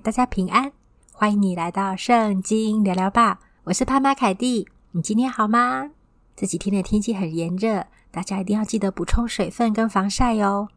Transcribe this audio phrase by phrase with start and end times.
[0.00, 0.72] 大家平安！
[1.12, 4.66] 欢迎你来到圣经聊聊吧，我是潘妈凯蒂。
[4.90, 5.90] 你今天好吗？
[6.34, 10.68] 这几天的天气很炎热，大家一定要记得补充水分跟防晒哟。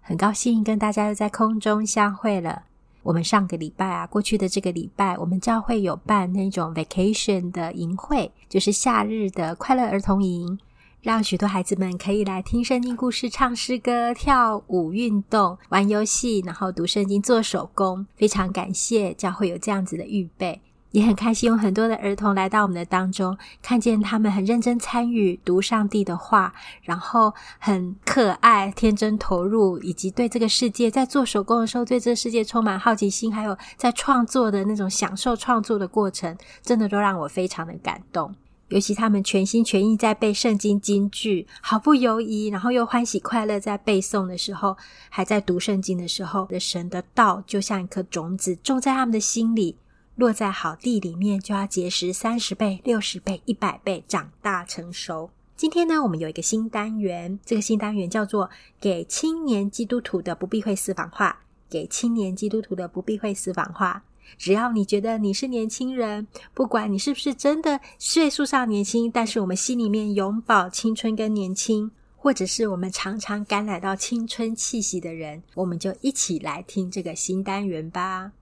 [0.00, 2.64] 很高兴跟大家又在空中相会了。
[3.04, 10.58] 我们上个礼拜啊，过去的这个礼拜，我们教会有办那种 vacation 的营会，就是夏日的快乐儿童营。
[11.00, 18.04] 让许多孩子们可以来听圣经故事、唱诗歌、跳舞、运动、玩游戏，然后读圣经、做手工。
[18.16, 38.34] 非常感谢教会有这样子的预备，也很开心有很多的儿童来到我们的当中，看见他们很认真参与读上帝的话，然后很可爱、天真投入，以及对这个世界在做手工的时候，对这个世界充满好奇心，还有在创作的那种享受创作的过程，真的都让我非常的感动。
[38.68, 44.76] 尤其他们全心全意在背圣经金句，毫不犹豫，然后又欢喜快乐在背诵的时候，
[45.08, 49.76] 还在读圣经的时候，的神的道就像一颗种子种在他们的心里，
[50.16, 55.30] 落在好地里面，就要结实三十倍、六十倍、一百倍，长大成熟。
[55.56, 64.04] 今天呢，我们有一个新单元，这个新单元叫做“给青年基督徒的不避讳私房话”，给青年基督徒的不避讳私房话。
[64.36, 78.32] 只要你觉得你是年轻人，不管你是不是真的岁数上年轻，但是我们心里面永葆青春跟年轻，或者是我们常常感染到青春气息的人，我们就一起来听这个新单元吧。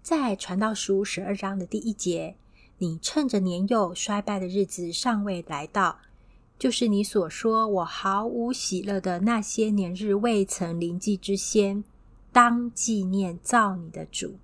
[0.00, 2.36] 在传道书十二章的第一节，
[2.78, 5.98] 你趁着年幼衰败的日子尚未来到，
[6.58, 11.84] 就是你所说我毫无喜乐的那些年日未曾临近之先，
[12.32, 14.38] 当纪念造你的主。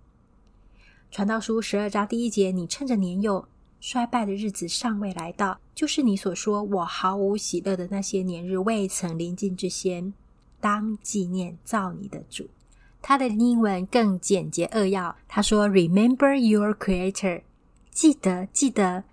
[1.14, 3.46] 传道书十二章第一节，你趁着年幼
[3.78, 10.12] 衰败的日子尚未来到，就是你所说我毫无喜乐的那些年日未曾临近之先，
[10.60, 12.48] 当纪念造你的主。
[13.00, 17.42] 他的英文更简洁扼要，他说：“Remember your Creator，
[17.92, 19.04] 记得记得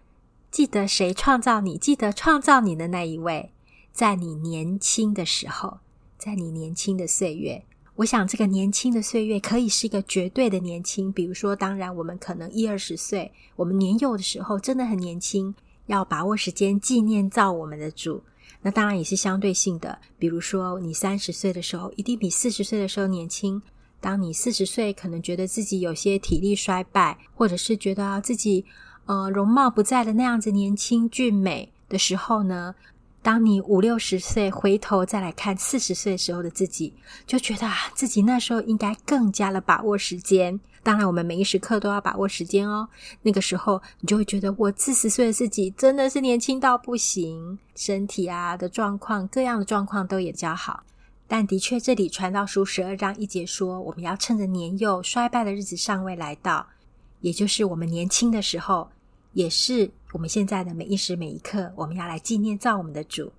[0.49, 3.51] 记得谁创造你，记得创造你的那一位，
[3.93, 5.77] 在你年轻的时候，
[6.17, 7.63] 在你年轻的岁月。”
[8.01, 11.11] 我想，这个年轻的岁月可以是一个绝对的年轻。
[11.11, 15.53] 比如说，当然，我们可能一二十岁，我们年幼的时候真的很年轻，
[15.85, 18.23] 要把握时间纪念造我们的主。
[18.63, 19.99] 那当然也是相对性的。
[20.17, 23.61] 比如说，你三十岁的时候，一定比四十岁的时候年轻。
[23.99, 28.65] 当你四十岁，可能觉得自己有些体力衰败，或者是觉得自己
[29.05, 32.73] 呃容貌不再的那样子年轻俊美的时候呢，
[33.23, 36.93] 当你五六十岁回头再来看四十岁时候的自己，
[37.27, 40.59] 就觉得啊，自己那时候应该更加的把握时间。
[40.83, 42.89] 当然，我们每一时刻都要把握时间哦。
[43.21, 50.83] 那个时候，你就会觉得我四十岁的自己真的是年轻到不行，身体啊的状况，各样的状况都也较好。
[51.27, 56.65] 但的确，这里传道书十二章一节说，我们要趁着年幼衰败的日子尚未来到，
[57.19, 58.89] 也就是我们年轻的时候，
[59.33, 59.91] 也是。
[60.13, 63.31] 我们现在的每一时每一刻，我们要来纪念造我们的主。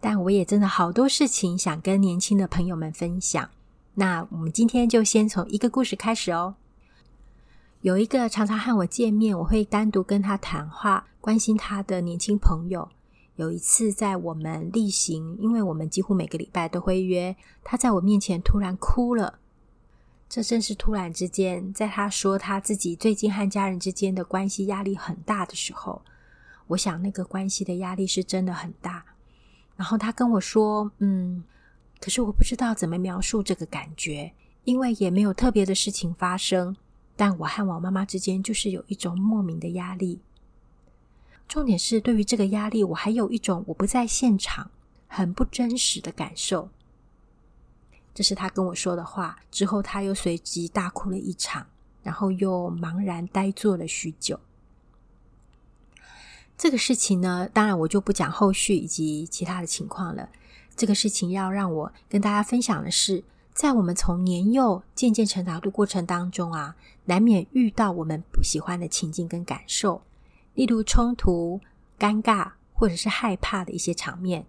[0.00, 3.50] 但我也真的好多事情想跟年轻的朋友们分享。
[3.94, 6.54] 那我们今天就先从一个故事开始哦。
[7.82, 12.88] 有一个常常和我见面，我会单独跟他谈话、关心他的年轻朋友。
[13.36, 19.39] 有一次在我们例行，因为我们几乎每个礼拜都会约，他在我面前突然哭了。
[20.30, 26.00] 这正是突然之间，在他说他自己最近和家人之间的关系压力很大的时候，
[26.68, 29.04] 我想那个关系的压力是真的很大。
[29.74, 31.42] 然后他跟我说：“嗯，
[32.00, 34.32] 可是我不知道怎么描述这个感觉，
[34.62, 36.76] 因为也没有特别的事情发生，
[37.16, 40.20] 但我和我妈妈之间就是有一种莫名的压力。
[41.48, 44.70] 重点是，对于这个压力，我还有一种我不在现场，
[45.08, 46.68] 很不真实的感受。”
[48.20, 49.34] 这是他跟我说的话。
[49.50, 51.66] 之后，他又随即大哭了一场，
[52.02, 54.38] 然后又茫然呆坐了许久。
[56.58, 60.28] 这个事情呢，当然我就不讲后续以及其他的情况了。
[60.76, 66.76] 这个事情要让我跟大家分享的是，在我们从年幼渐渐成长的过程当中啊，
[67.06, 70.02] 难免遇到我们不喜欢的情境跟感受，
[70.52, 71.58] 例如冲突、
[71.98, 74.44] 尴尬或者是害怕的一些场面。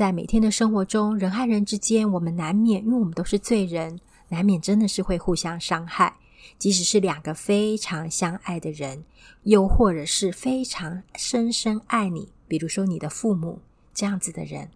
[0.00, 4.00] 在每天的生活中，人和人之间，我们难免，因为我们都是罪人，
[4.30, 6.16] 难免真的是会互相伤害。
[6.58, 9.04] 即使是两个非常相爱的人，
[9.42, 13.60] 又或者是非常深深爱你，比如说你的父母
[13.92, 14.70] 这样子的人，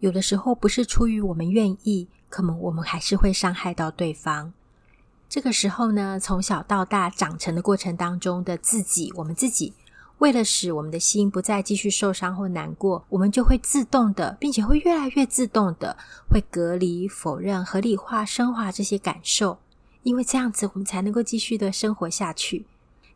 [0.00, 4.52] 有的时候不是出于我们愿意，可能我们还是会伤害到对方。
[5.26, 9.72] 这个时候呢，从小到大长成的过程当中的自己，我们自己。
[10.18, 15.96] 为了使我们的心不再继续受伤或难过，我们就会自动的，并且会越来越自动的，
[16.30, 19.58] 会隔离、否认、合理化、升华这些感受，
[20.02, 22.64] 因为这样子我们才能够继续的生活下去。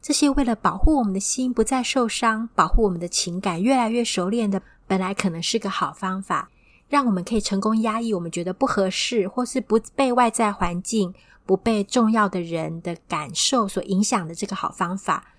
[0.02, 6.50] 这些为了保护我们的心不再受伤，保护我们的情感越来越熟练的，本来可能是个好方法，
[6.88, 11.14] 让我们可以成功压抑我们觉得不合适，或是不被外在环境、
[11.46, 15.32] 不被重要的人的感受所影响的这个好方法，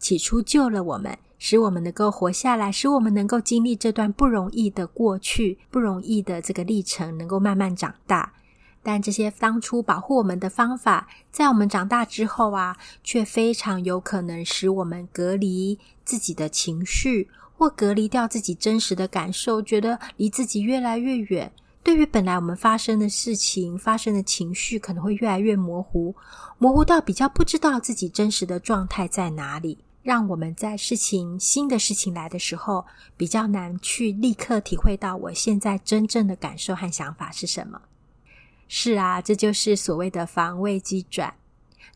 [0.00, 8.32] 起初救了我们，使我们能够活下来，使我们能够经历这段不容易的过去、不容易的这个历程，能够慢慢长大。
[8.82, 21.52] 但这些当初保护我们的方法，在我们长大之后啊，却非常有可能使我们隔离自己的情绪，或隔离掉自己真实的感受，觉得离自己越来越远。
[21.82, 26.14] 对于本来我们发生的事情、发生的情绪，可能会越来越模糊，
[26.58, 32.86] 模糊到比较不知道自己真实的状态在哪里，让我们在事情、新的事情来的时候，
[33.16, 37.82] 比较难去立刻体会到我现在真正的感受和想法是什么。
[38.66, 41.34] 是啊，这就是所谓的防卫机转。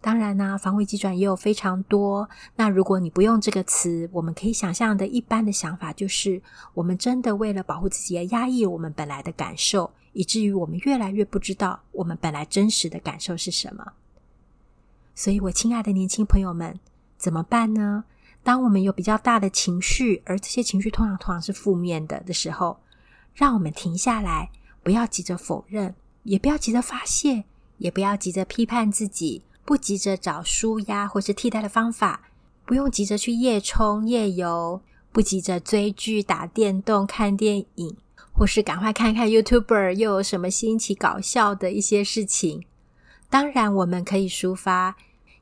[0.00, 2.28] 当然呢，防卫机转也有非常多。
[2.56, 6.42] 那如果你不用这个词，我们可以想象的一般的想法就是，
[6.74, 13.92] 我们真的为了保护自己而压抑我们本来的感受，以至于我们越来越不知道我们本来真实的感受是什么。
[15.14, 16.78] 所以，我亲爱的年轻朋友们，
[17.24, 18.04] 怎么办呢？
[18.42, 22.78] 当我们有比较大的情绪，而这些情绪通常通常是负面的的时候，
[23.32, 24.50] 让我们停下来，
[24.82, 25.94] 不要急着否认。
[26.24, 27.44] 也不要急着发泄，
[27.78, 32.20] 也不要急着批判自己，不急着找舒压或是替代的方法，
[32.66, 34.82] 不用急着去夜冲夜游，
[35.12, 37.96] 不急着追剧、打电动、看电影，
[38.32, 42.64] 或是赶快看看 YouTuber 又有什么新奇搞笑的一些事情。
[43.30, 44.96] 当然，我们可以抒发，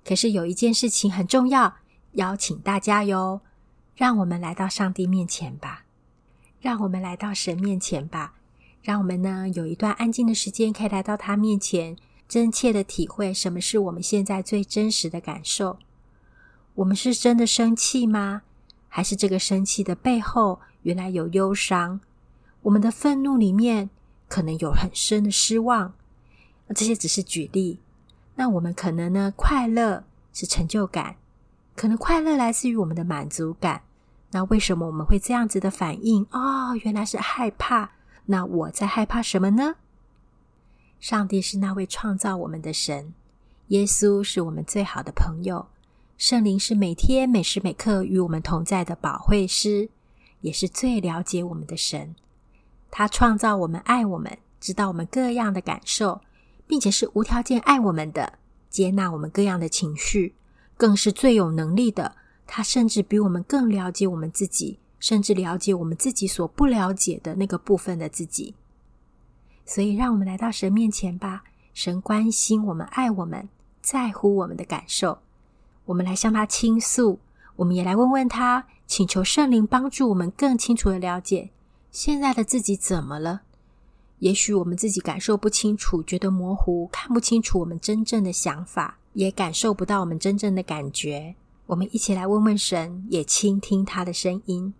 [0.04, 1.76] 可是有一件事情很重要，
[2.12, 3.40] 邀请大家哟，
[3.94, 5.84] 让我们来到上帝面前吧，
[6.60, 8.34] 让我们来到神面前吧。
[8.82, 11.96] 让我们呢有一段安静的时间，可以来到他面前，
[12.28, 15.78] 真切的体会什么是我们现在最真实的感受。
[16.74, 18.42] 我们是真的生气吗？
[18.88, 22.00] 还是这个生气的背后原来有忧伤？
[22.62, 23.90] 我们的愤怒里面
[24.28, 25.94] 可能有很深的失望。
[26.74, 27.78] 这些只是举例。
[28.34, 31.16] 那我们可能呢快乐是成就感，
[31.76, 33.82] 可能快乐来自于我们的满足感。
[34.30, 36.26] 那为什么我们会这样子的反应？
[36.30, 37.90] 哦，原来是害怕。
[38.26, 39.74] 那我在害怕什么呢？
[41.00, 43.12] 上帝是那位创造我们的神，
[43.68, 45.66] 耶稣是我们最好的朋友，
[46.16, 49.90] 圣灵是每天每时每刻与我们同在的保惠师，
[50.40, 52.14] 也是最了解我们的神。
[52.90, 56.20] 他创造我们，爱我们，知道我们各样的感受，
[56.72, 58.38] 并且是无条件爱我们的，
[58.70, 60.34] 接纳我们各样的情绪，
[60.78, 62.16] 更是最有能力的。
[62.46, 64.78] 他甚至比我们更了解我们自己。
[64.98, 68.54] 甚至了解我们自己所不了解的那个部分的自己，
[69.66, 71.42] 所以让我们来到神面前吧。
[71.74, 73.48] 神关心我们，爱我们，
[73.80, 75.18] 在乎我们的感受。
[75.86, 77.18] 我们来向他倾诉，
[77.56, 81.50] 我们也来问问他，请求圣灵帮助我们更清楚的了解
[81.90, 83.42] 现在的自己怎么了。
[84.22, 91.34] 也许我们自己感受不清楚，觉得模糊，看不清楚我们真正的想法，也感受不到我们真正的感觉。
[91.66, 94.74] 我们一起来问问神，也倾听他的声音。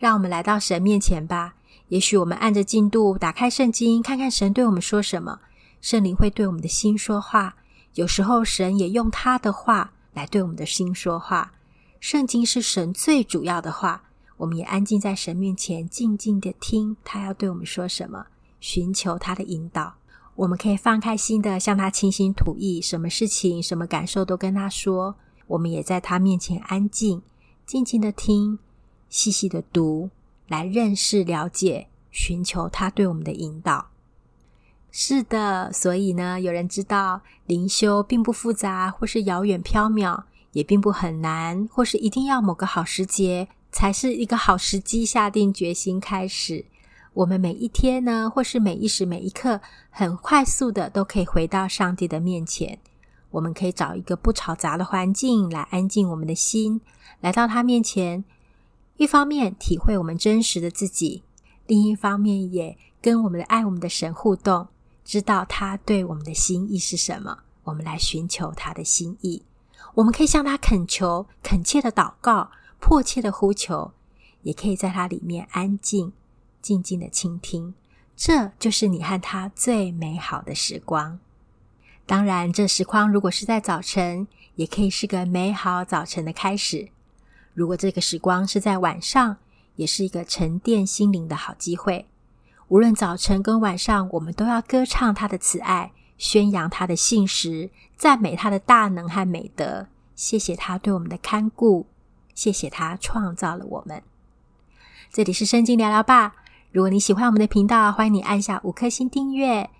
[0.00, 1.54] 让我们来到神面前吧。
[1.86, 5.38] 也许我们按着进度打开圣经，看看神对我们说什么。
[5.80, 7.54] 圣灵会对我们的心说话，
[7.94, 11.52] 有时候神也用他的话来对我们的心说话。
[12.00, 14.02] 圣经是神最主要的话，
[14.38, 18.26] 我们也安静在神面前，静静的听他要对我们说什么，
[18.60, 19.94] 寻求他的引导。
[20.34, 25.14] 我们可以放开心的向他倾心吐意，什么事情、什么感受都跟他说。
[25.46, 27.22] 我们也在他面前安静，
[27.64, 28.58] 静静的听。
[29.08, 30.10] 细细的读，
[30.48, 33.86] 来认识、了解、寻求他对我们的引导。
[34.90, 46.64] 是的，所以呢，有人知道灵修并不复杂，或是遥远缥缈，也并不很难，或是一定要某个好时节才是一个好时机，下定决心开始。
[47.12, 52.78] 我们每一天呢，或是每一时每一刻，很快速的都可以回到上帝的面前。
[53.32, 56.80] 我们可以找一个不吵杂的环境来安静我们的心，
[57.20, 58.24] 来到他面前。
[58.96, 61.22] 一方面体会我们真实的自己，
[61.66, 64.68] 另一方面也跟我们的爱我们的神互动，
[65.04, 67.40] 知道他对我们的心意是什么。
[67.64, 69.42] 我们来寻求他的心意，
[69.92, 72.50] 我们可以向他恳求、恳切的祷告、
[72.88, 73.90] 迫切的呼求，
[74.42, 76.12] 也可以在他里面安静、
[76.62, 77.74] 静静的倾听。
[78.14, 81.18] 这就是你和他最美好的时光。
[82.06, 86.90] 当然，这时光如果是在早晨，也可以是个美好早晨的开始。
[87.54, 89.38] 如果这个时光是在晚上，
[89.74, 92.06] 也是一个沉淀心灵的好机会。
[92.68, 99.88] 无论早晨跟晚上，我们都要歌唱他的慈爱，宣扬他的信实，赞美他的大能和美德。
[100.14, 101.88] 谢谢他对我们的看顾，
[102.36, 104.00] 谢谢他创造了我们。
[105.10, 106.36] 这里是圣经聊聊吧。
[106.70, 109.70] 如果你喜欢我们的频道，欢迎你按下五颗星订阅，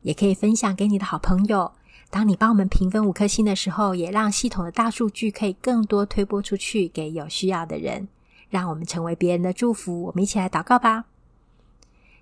[0.00, 1.70] 也可以分享给你的好朋友。
[2.08, 8.08] 当你帮我们评分五颗星的时候，也让系统的大数据可以更多推播出去给有需要的人，
[8.48, 10.04] 让我们成为别人的祝福。
[10.04, 11.04] 我们一起来祷告吧。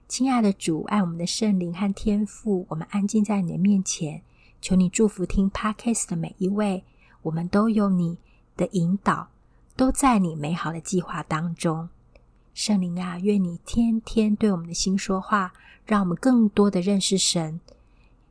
[0.09, 4.23] 亲爱的主，爱我们的圣灵和天父，我们安静在你的面前，
[4.61, 6.83] 求你祝福听 Podcast 的每一位。
[7.23, 8.19] 我们都有你
[8.57, 9.29] 的引导，
[9.77, 11.89] 都在你美好的计划当中。
[12.53, 15.53] 圣灵啊，愿你天天对我们的心说话，
[15.85, 17.61] 让我们更多的认识神，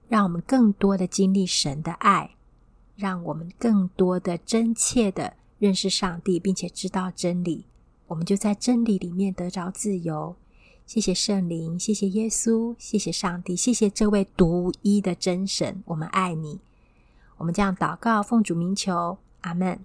[0.08, 2.32] 让我们更多的经历神的爱，
[2.96, 7.66] 让我们更多的真切的认识上帝，并且知道真理。
[8.08, 10.36] 我们就在真理里面得着自由。
[10.86, 15.82] 谢谢圣灵，谢谢耶稣，谢谢上帝，谢谢这位独一的真神。
[15.88, 16.60] 我们爱你。
[17.38, 19.84] 我们这样祷告，奉主名求，阿门。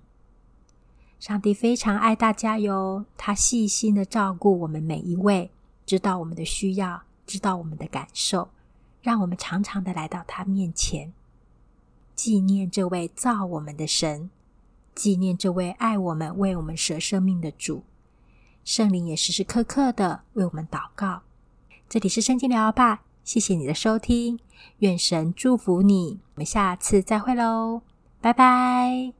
[1.18, 5.50] 上帝非常爱大家哟，他细心的照顾我们每一位，
[5.84, 8.50] 知道我们的需要，知道我们的感受，
[9.02, 11.12] 让我们常常的来到他面前，
[12.14, 14.30] 纪念这位造我们的神，
[14.94, 17.82] 纪念这位爱我们、为我们舍生命的主。
[18.64, 21.22] 圣灵也时时刻刻的为我们祷告。
[21.88, 24.38] 这里是圣经聊吧，谢谢你的收听，
[24.78, 26.20] 愿神祝福你。
[26.34, 27.82] 我们下次再会喽，
[28.20, 29.17] 拜拜。